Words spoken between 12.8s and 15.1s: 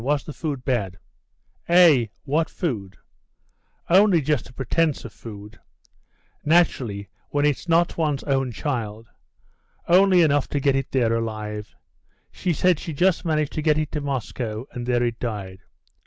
just managed to get it to Moscow, and there